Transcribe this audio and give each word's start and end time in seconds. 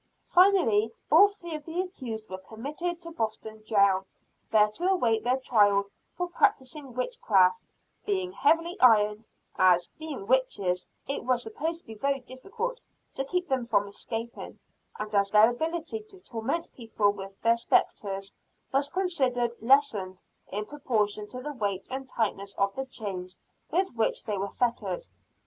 Finally, 0.25 0.91
all 1.11 1.27
three 1.27 1.53
of 1.53 1.63
the 1.65 1.79
accused 1.79 2.27
were 2.27 2.39
committed 2.39 2.99
to 2.99 3.11
Boston 3.11 3.63
jail, 3.63 4.07
there 4.49 4.67
to 4.71 4.89
await 4.89 5.23
their 5.23 5.37
trial 5.37 5.91
for 6.17 6.27
practising 6.27 6.95
witchcraft; 6.95 7.71
being 8.03 8.31
heavily 8.31 8.75
ironed, 8.81 9.27
as, 9.57 9.89
being 9.99 10.25
witches, 10.25 10.89
it 11.07 11.23
was 11.23 11.43
supposed 11.43 11.81
to 11.81 11.85
be 11.85 11.93
very 11.93 12.19
difficult 12.19 12.81
to 13.13 13.23
keep 13.23 13.47
them 13.47 13.63
from 13.63 13.87
escaping; 13.87 14.57
and 14.97 15.13
as 15.13 15.29
their 15.29 15.51
ability 15.51 15.99
to 16.09 16.19
torment 16.19 16.73
people 16.73 17.11
with 17.11 17.39
their 17.43 17.55
spectres, 17.55 18.33
was 18.73 18.89
considered 18.89 19.53
lessened 19.61 20.19
in 20.47 20.65
proportion 20.65 21.27
to 21.27 21.41
the 21.43 21.53
weight 21.53 21.87
and 21.91 22.09
tightness 22.09 22.55
of 22.55 22.73
the 22.75 22.87
chains 22.87 23.37
with 23.69 23.93
which 23.93 24.23
they 24.23 24.39
were 24.39 24.49
fettered. 24.49 25.07